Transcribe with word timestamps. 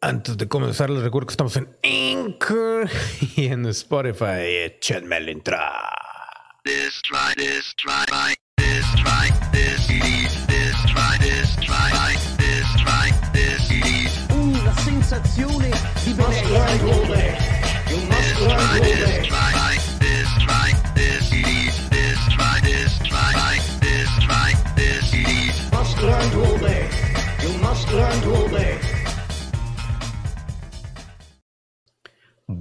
Antes 0.00 0.38
de 0.38 0.46
comenzar, 0.46 0.90
les 0.90 1.02
recuerdo 1.02 1.26
que 1.26 1.32
estamos 1.32 1.56
en 1.56 1.76
Anchor 1.82 2.88
y 3.34 3.46
en 3.46 3.66
Spotify. 3.66 4.44
Échenme 4.64 5.16
el 5.16 5.28
intro. 5.28 5.58
This 6.62 7.02
try, 7.02 7.34
this 7.36 7.74
try, 7.74 8.37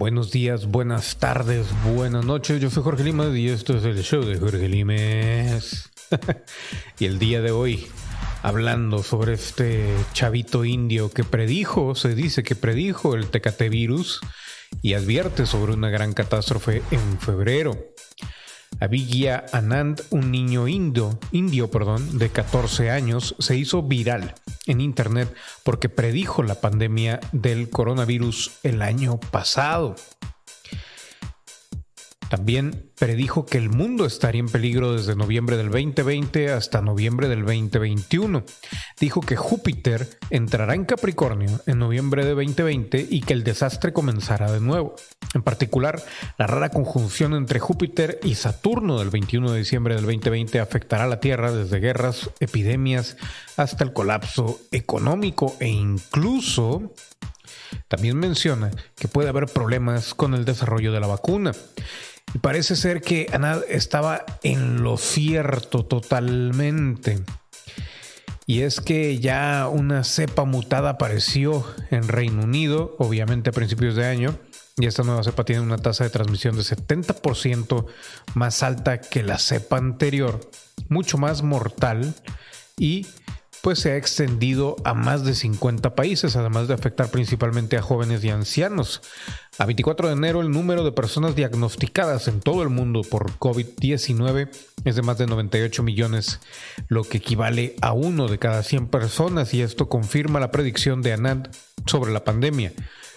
Buenos 0.07 0.31
días, 0.31 0.67
buenas 0.67 1.17
tardes, 1.17 1.67
buenas 1.93 2.23
noches. 2.23 2.61
Yo 2.61 2.69
soy 2.69 2.81
Jorge 2.81 3.03
Limas 3.03 3.35
y 3.35 3.49
esto 3.49 3.75
es 3.75 3.83
el 3.83 4.01
show 4.03 4.23
de 4.23 4.39
Jorge 4.39 4.69
Limes. 4.69 5.89
y 6.97 7.03
el 7.03 7.19
día 7.19 7.41
de 7.41 7.51
hoy, 7.51 7.87
hablando 8.41 9.03
sobre 9.03 9.33
este 9.33 9.93
chavito 10.13 10.63
indio 10.63 11.11
que 11.11 11.25
predijo, 11.25 11.93
se 11.93 12.15
dice 12.15 12.41
que 12.41 12.55
predijo 12.55 13.15
el 13.15 13.27
Tecate 13.27 13.67
virus 13.67 14.21
y 14.81 14.93
advierte 14.93 15.45
sobre 15.45 15.73
una 15.73 15.89
gran 15.89 16.13
catástrofe 16.13 16.83
en 16.91 17.19
febrero. 17.19 17.77
Abhigya 18.79 19.43
Anand, 19.51 20.03
un 20.09 20.31
niño 20.31 20.69
indio, 20.69 21.19
indio 21.33 21.69
perdón, 21.69 22.17
de 22.17 22.29
14 22.29 22.91
años, 22.91 23.35
se 23.39 23.57
hizo 23.57 23.83
viral 23.83 24.35
en 24.67 24.81
internet 24.81 25.33
porque 25.63 25.89
predijo 25.89 26.43
la 26.43 26.61
pandemia 26.61 27.19
del 27.31 27.69
coronavirus 27.69 28.59
el 28.63 28.81
año 28.81 29.19
pasado. 29.19 29.95
También 32.29 32.86
predijo 32.97 33.45
que 33.45 33.57
el 33.57 33.69
mundo 33.69 34.05
estaría 34.05 34.39
en 34.39 34.47
peligro 34.47 34.93
desde 34.93 35.15
noviembre 35.15 35.55
del 35.55 35.69
2020 35.69 36.51
hasta 36.51 36.81
noviembre 36.81 37.27
del 37.27 37.45
2021. 37.45 38.43
Dijo 38.99 39.21
que 39.21 39.35
Júpiter 39.35 40.09
entrará 40.29 40.73
en 40.73 40.85
Capricornio 40.85 41.61
en 41.67 41.79
noviembre 41.79 42.25
de 42.25 42.31
2020 42.31 43.07
y 43.09 43.21
que 43.21 43.33
el 43.33 43.43
desastre 43.43 43.93
comenzará 43.93 44.51
de 44.51 44.59
nuevo. 44.59 44.95
En 45.35 45.43
particular, 45.43 46.01
la 46.37 46.47
rara 46.47 46.69
conjunción 46.69 47.35
entre 47.35 47.59
Júpiter 47.59 48.19
y 48.23 48.35
Saturno 48.35 48.97
del 48.97 49.11
21 49.11 49.51
de 49.51 49.59
diciembre 49.59 49.95
del 49.95 50.05
2020 50.05 50.59
afectará 50.59 51.03
a 51.03 51.07
la 51.07 51.19
Tierra 51.19 51.51
desde 51.51 51.79
guerras, 51.79 52.31
epidemias, 52.39 53.17
hasta 53.57 53.83
el 53.83 53.93
colapso 53.93 54.59
económico 54.71 55.55
e 55.59 55.67
incluso 55.67 56.93
también 57.87 58.17
menciona 58.17 58.71
que 58.95 59.07
puede 59.07 59.29
haber 59.29 59.45
problemas 59.45 60.13
con 60.13 60.33
el 60.33 60.45
desarrollo 60.45 60.91
de 60.91 60.99
la 60.99 61.07
vacuna. 61.07 61.51
Parece 62.41 62.75
ser 62.75 63.01
que 63.01 63.27
Anad 63.33 63.63
estaba 63.69 64.25
en 64.43 64.83
lo 64.83 64.97
cierto 64.97 65.85
totalmente. 65.85 67.23
Y 68.45 68.61
es 68.61 68.79
que 68.79 69.19
ya 69.19 69.67
una 69.69 70.03
cepa 70.03 70.45
mutada 70.45 70.91
apareció 70.91 71.65
en 71.91 72.07
Reino 72.07 72.43
Unido, 72.43 72.95
obviamente 72.97 73.49
a 73.49 73.53
principios 73.53 73.95
de 73.95 74.05
año, 74.05 74.37
y 74.77 74.85
esta 74.85 75.03
nueva 75.03 75.23
cepa 75.23 75.43
tiene 75.43 75.61
una 75.61 75.77
tasa 75.77 76.03
de 76.03 76.11
transmisión 76.11 76.55
de 76.55 76.61
70% 76.61 77.85
más 78.35 78.63
alta 78.63 79.01
que 79.01 79.23
la 79.23 79.37
cepa 79.37 79.77
anterior, 79.77 80.39
mucho 80.87 81.17
más 81.17 81.41
mortal 81.41 82.13
y 82.77 83.07
pues 83.61 83.79
se 83.79 83.91
ha 83.91 83.97
extendido 83.97 84.75
a 84.85 84.93
más 84.93 85.25
de 85.25 85.35
50 85.35 85.95
países, 85.95 86.35
además 86.35 86.67
de 86.67 86.75
afectar 86.75 87.09
principalmente 87.09 87.75
a 87.75 87.81
jóvenes 87.81 88.23
y 88.23 88.29
ancianos. 88.29 89.01
A 89.59 89.65
24 89.65 90.09
de 90.09 90.13
enero 90.13 90.41
el 90.41 90.51
número 90.51 90.83
de 90.83 90.91
personas 90.91 91.35
diagnosticadas 91.35 92.27
en 92.27 92.41
todo 92.41 92.61
el 92.61 92.69
mundo 92.69 93.01
por 93.01 93.31
COVID-19 93.39 94.49
es 94.85 94.95
de 94.95 95.01
más 95.01 95.17
de 95.17 95.25
98 95.25 95.81
millones, 95.81 96.39
lo 96.89 97.03
que 97.03 97.17
equivale 97.17 97.75
a 97.81 97.91
uno 97.91 98.27
de 98.27 98.37
cada 98.37 98.61
100 98.61 98.87
personas 98.87 99.55
y 99.55 99.63
esto 99.63 99.89
confirma 99.89 100.39
la 100.39 100.51
predicción 100.51 101.01
de 101.01 101.13
Anand 101.13 101.49
sobre 101.87 102.11
la 102.11 102.23
pandemia. 102.23 102.71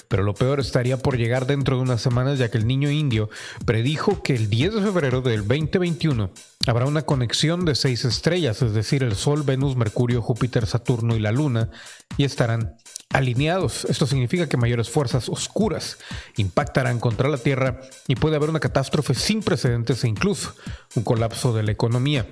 Pero 0.09 0.23
lo 0.23 0.33
peor 0.33 0.61
estaría 0.61 0.97
por 0.97 1.19
llegar 1.19 1.47
dentro 1.47 1.77
de 1.77 1.83
unas 1.83 2.01
semanas 2.01 2.39
ya 2.39 2.51
que 2.51 2.57
el 2.57 2.67
niño 2.67 2.91
indio 2.91 3.29
predijo 3.67 4.23
que 4.23 4.35
el 4.35 4.49
10 4.49 4.77
de 4.77 4.81
febrero 4.81 5.21
del 5.21 5.47
2021 5.47 6.31
habrá 6.67 6.87
una 6.87 7.03
conexión 7.03 7.67
de 7.67 7.75
seis 7.75 8.07
estrellas, 8.07 8.63
es 8.63 8.73
decir, 8.73 9.03
el 9.03 9.15
Sol, 9.15 9.43
Venus, 9.43 9.77
Mercurio, 9.77 10.23
Júpiter, 10.23 10.67
Saturno 10.67 11.17
y 11.17 11.21
la 11.21 11.33
Luna, 11.33 11.71
y 12.17 12.25
estarán 12.25 12.77
alineados. 13.13 13.85
Esto 13.87 14.07
significa 14.07 14.49
que 14.49 14.57
mayores 14.57 14.89
fuerzas 14.89 15.29
oscuras 15.29 15.99
impactarán 16.37 17.01
contra 17.01 17.29
la 17.29 17.39
Tierra 17.39 17.81
y 18.07 18.15
puede 18.15 18.37
haber 18.37 18.51
una 18.51 18.61
catástrofe 18.61 19.15
sin 19.15 19.43
precedentes 19.43 20.05
e 20.05 20.09
incluso 20.09 20.55
un 20.95 21.03
colapso 21.03 21.53
de 21.53 21.65
la 21.65 21.73
economía. 21.73 22.27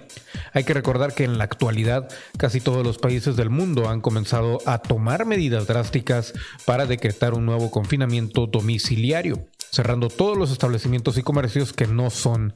Hay 0.52 0.64
que 0.64 0.74
recordar 0.74 1.14
que 1.14 1.24
en 1.24 1.36
la 1.36 1.44
actualidad 1.44 2.08
casi 2.36 2.60
todos 2.60 2.86
los 2.86 2.98
países 2.98 3.36
del 3.36 3.50
mundo 3.50 3.88
han 3.88 4.00
comenzado 4.00 4.58
a 4.66 4.78
tomar 4.78 5.26
medidas 5.26 5.66
drásticas 5.66 6.32
para 6.64 6.86
decretar 6.86 7.34
un 7.34 7.44
nuevo 7.44 7.70
confinamiento 7.70 8.46
domiciliario, 8.46 9.48
cerrando 9.70 10.08
todos 10.08 10.38
los 10.38 10.50
establecimientos 10.50 11.18
y 11.18 11.22
comercios 11.22 11.72
que 11.72 11.86
no 11.86 12.10
son 12.10 12.54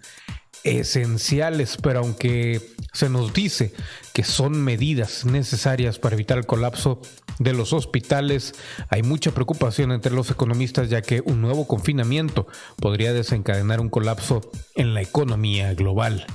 esenciales, 0.64 1.76
pero 1.82 2.00
aunque 2.00 2.60
se 2.92 3.08
nos 3.08 3.32
dice 3.32 3.72
que 4.12 4.22
son 4.22 4.62
medidas 4.62 5.24
necesarias 5.24 5.98
para 5.98 6.14
evitar 6.14 6.38
el 6.38 6.46
colapso 6.46 7.00
de 7.38 7.52
los 7.52 7.72
hospitales, 7.72 8.54
hay 8.88 9.02
mucha 9.02 9.32
preocupación 9.32 9.90
entre 9.92 10.12
los 10.12 10.30
economistas 10.30 10.90
ya 10.90 11.02
que 11.02 11.22
un 11.24 11.40
nuevo 11.40 11.66
confinamiento 11.66 12.46
podría 12.76 13.12
desencadenar 13.12 13.80
un 13.80 13.88
colapso 13.88 14.40
en 14.74 14.94
la 14.94 15.02
economía 15.02 15.74
global. 15.74 16.26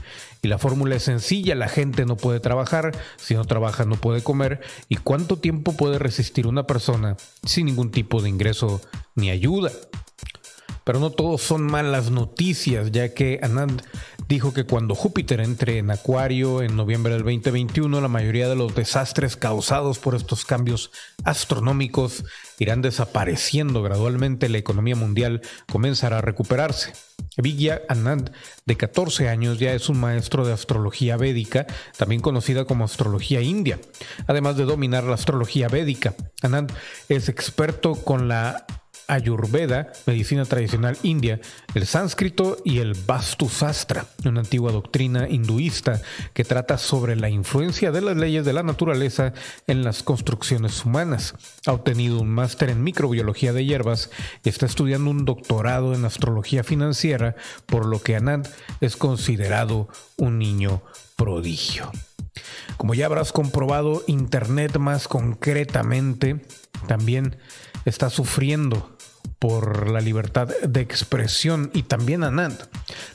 Y 0.41 0.49
la 0.49 0.57
fórmula 0.57 0.95
es 0.95 1.03
sencilla, 1.03 1.55
la 1.55 1.67
gente 1.67 2.05
no 2.05 2.15
puede 2.15 2.39
trabajar, 2.39 2.91
si 3.17 3.33
no 3.33 3.45
trabaja 3.45 3.85
no 3.85 3.95
puede 3.95 4.21
comer, 4.21 4.61
y 4.87 4.95
cuánto 4.97 5.37
tiempo 5.37 5.73
puede 5.73 5.99
resistir 5.99 6.47
una 6.47 6.67
persona 6.67 7.17
sin 7.43 7.65
ningún 7.65 7.91
tipo 7.91 8.21
de 8.21 8.29
ingreso 8.29 8.81
ni 9.15 9.31
ayuda. 9.31 9.71
Pero 10.87 11.01
no 11.01 11.09
todos 11.09 11.41
son 11.41 11.63
malas 11.63 12.11
noticias, 12.11 12.93
ya 12.93 13.13
que 13.13 13.41
Anand 13.43 13.81
dijo 14.29 14.53
que 14.53 14.63
cuando 14.63 14.95
Júpiter 14.95 15.41
entre 15.41 15.79
en 15.79 15.91
Acuario 15.91 16.61
en 16.61 16.77
noviembre 16.77 17.11
del 17.11 17.23
2021, 17.23 17.99
la 17.99 18.07
mayoría 18.07 18.47
de 18.47 18.55
los 18.55 18.73
desastres 18.73 19.35
causados 19.35 19.99
por 19.99 20.15
estos 20.15 20.45
cambios 20.45 20.91
astronómicos 21.25 22.23
irán 22.57 22.81
desapareciendo 22.81 23.83
gradualmente, 23.83 24.47
la 24.47 24.59
economía 24.59 24.95
mundial 24.95 25.41
comenzará 25.69 26.19
a 26.19 26.21
recuperarse. 26.21 26.93
Vigya 27.35 27.81
Anand, 27.89 28.31
de 28.65 28.77
14 28.77 29.27
años, 29.27 29.59
ya 29.59 29.73
es 29.73 29.89
un 29.89 29.99
maestro 29.99 30.45
de 30.45 30.53
astrología 30.53 31.17
védica, 31.17 31.67
también 31.97 32.21
conocida 32.21 32.63
como 32.63 32.85
astrología 32.85 33.41
india. 33.41 33.77
Además 34.25 34.55
de 34.55 34.63
dominar 34.63 35.03
la 35.03 35.15
astrología 35.15 35.67
védica, 35.67 36.15
Anand 36.43 36.71
es 37.09 37.27
experto 37.27 37.95
con 37.95 38.29
la 38.29 38.65
Ayurveda, 39.07 39.91
medicina 40.05 40.43
tradicional 40.43 40.97
india, 41.01 41.39
el 41.73 41.87
sánscrito 41.87 42.57
y 42.65 42.79
el 42.79 42.93
Vastu 42.93 43.47
Sastra, 43.47 44.05
una 44.25 44.41
antigua 44.41 44.73
doctrina 44.73 45.29
hinduista 45.29 46.01
que 46.33 46.43
trata 46.43 46.77
sobre 46.77 47.15
la 47.15 47.29
influencia 47.29 47.91
de 47.91 48.01
las 48.01 48.17
leyes 48.17 48.43
de 48.43 48.51
la 48.51 48.63
naturaleza 48.63 49.33
en 49.65 49.83
las 49.83 50.03
construcciones 50.03 50.83
humanas. 50.83 51.35
Ha 51.65 51.71
obtenido 51.71 52.19
un 52.19 52.29
máster 52.29 52.69
en 52.69 52.83
microbiología 52.83 53.53
de 53.53 53.65
hierbas 53.65 54.09
y 54.43 54.49
está 54.49 54.65
estudiando 54.65 55.09
un 55.09 55.23
doctorado 55.23 55.93
en 55.93 56.03
astrología 56.03 56.65
financiera, 56.65 57.35
por 57.65 57.85
lo 57.85 58.01
que 58.01 58.17
Anand 58.17 58.47
es 58.81 58.97
considerado 58.97 59.87
un 60.17 60.37
niño 60.37 60.81
prodigio. 61.15 61.91
Como 62.75 62.93
ya 62.93 63.05
habrás 63.05 63.31
comprobado, 63.31 64.03
Internet 64.07 64.77
más 64.77 65.07
concretamente 65.07 66.41
también 66.87 67.37
está 67.85 68.09
sufriendo 68.09 68.96
por 69.39 69.89
la 69.89 70.01
libertad 70.01 70.47
de 70.47 70.81
expresión 70.81 71.71
y 71.73 71.83
también 71.83 72.23
Anand 72.23 72.57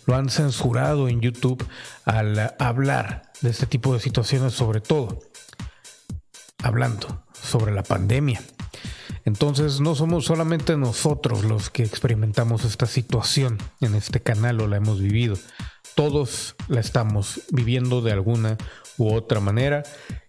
lo 0.07 0.15
han 0.15 0.31
censurado 0.31 1.09
en 1.09 1.21
YouTube 1.21 1.65
al 2.05 2.55
hablar 2.59 3.33
de 3.41 3.51
este 3.51 3.67
tipo 3.67 3.93
de 3.95 4.01
situaciones, 4.01 4.55
sobre 4.55 4.81
todo 4.81 5.21
hablando 6.63 7.25
sobre 7.33 7.73
la 7.73 7.83
pandemia. 7.83 8.41
Entonces 9.25 9.81
no 9.81 9.95
somos 9.95 10.25
solamente 10.25 10.77
nosotros 10.77 11.45
los 11.45 11.71
que 11.71 11.85
experimentamos 11.85 12.65
esta 12.65 12.87
situación 12.87 13.59
en 13.81 13.95
este 13.95 14.21
canal 14.21 14.61
o 14.61 14.67
la 14.67 14.77
hemos 14.77 15.01
vivido. 15.01 15.37
Todos 15.95 16.57
la 16.69 16.81
estamos 16.81 17.43
viviendo 17.51 18.01
de 18.01 18.13
alguna 18.13 18.57
u 18.97 19.13
otra 19.13 19.41
manera 19.41 19.83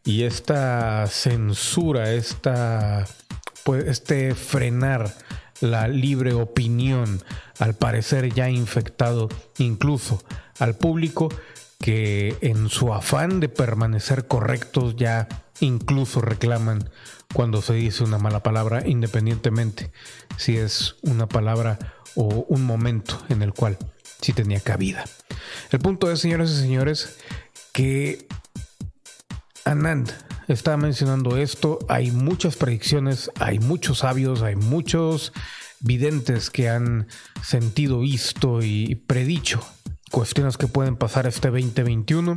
y 0.03 0.23
esta 0.23 1.07
censura, 1.07 2.13
esta, 2.13 3.07
pues, 3.63 3.85
este 3.85 4.35
frenar 4.35 5.13
la 5.63 5.87
libre 5.87 6.33
opinión, 6.33 7.21
al 7.59 7.73
parecer 7.73 8.33
ya 8.33 8.49
infectado 8.49 9.29
incluso 9.57 10.21
al 10.59 10.75
público 10.75 11.29
que 11.79 12.37
en 12.41 12.69
su 12.69 12.93
afán 12.93 13.39
de 13.39 13.49
permanecer 13.49 14.27
correctos 14.27 14.95
ya 14.95 15.27
incluso 15.59 16.21
reclaman 16.21 16.89
cuando 17.33 17.61
se 17.61 17.73
dice 17.73 18.03
una 18.03 18.17
mala 18.17 18.43
palabra, 18.43 18.87
independientemente 18.87 19.91
si 20.37 20.57
es 20.57 20.95
una 21.01 21.27
palabra 21.27 21.79
o 22.15 22.45
un 22.47 22.63
momento 22.63 23.23
en 23.29 23.41
el 23.41 23.53
cual 23.53 23.77
sí 24.21 24.33
tenía 24.33 24.59
cabida. 24.59 25.05
El 25.71 25.79
punto 25.79 26.11
es, 26.11 26.19
señores 26.19 26.51
y 26.51 26.59
señores, 26.59 27.17
que 27.71 28.27
Anand 29.65 30.11
está 30.47 30.77
mencionando 30.77 31.37
esto. 31.37 31.79
Hay 31.89 32.11
muchas 32.11 32.55
predicciones, 32.55 33.31
hay 33.39 33.59
muchos 33.59 33.99
sabios, 33.99 34.41
hay 34.41 34.55
muchos 34.55 35.33
videntes 35.79 36.49
que 36.49 36.69
han 36.69 37.07
sentido, 37.41 37.99
visto 37.99 38.61
y 38.61 38.95
predicho 38.95 39.63
cuestiones 40.13 40.57
que 40.57 40.67
pueden 40.67 40.95
pasar 40.95 41.25
este 41.25 41.49
2021. 41.49 42.35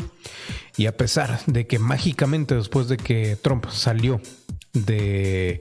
Y 0.78 0.86
a 0.86 0.96
pesar 0.96 1.40
de 1.46 1.66
que 1.66 1.78
mágicamente 1.78 2.54
después 2.54 2.88
de 2.88 2.96
que 2.96 3.36
Trump 3.36 3.66
salió 3.68 4.18
de 4.72 5.60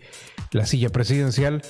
la 0.51 0.65
silla 0.65 0.89
presidencial, 0.89 1.61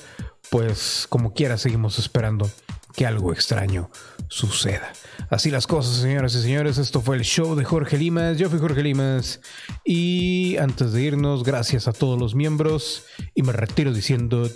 pues 0.48 1.06
como 1.08 1.34
quiera 1.34 1.58
seguimos 1.58 1.98
esperando 1.98 2.48
que 2.96 3.06
algo 3.06 3.32
extraño 3.32 3.90
suceda. 4.28 4.92
Así 5.30 5.50
las 5.50 5.66
cosas, 5.66 5.96
señoras 5.96 6.34
y 6.34 6.42
señores. 6.42 6.78
Esto 6.78 7.00
fue 7.00 7.16
el 7.16 7.22
show 7.22 7.54
de 7.54 7.64
Jorge 7.64 7.98
Limas. 7.98 8.38
Yo 8.38 8.48
fui 8.48 8.58
Jorge 8.58 8.82
Limas. 8.82 9.40
Y 9.84 10.56
antes 10.56 10.92
de 10.92 11.02
irnos, 11.02 11.44
gracias 11.44 11.86
a 11.88 11.92
todos 11.92 12.18
los 12.18 12.34
miembros. 12.34 13.04
Y 13.34 13.42
me 13.42 13.52
retiro 13.52 13.92
diciendo... 13.92 14.48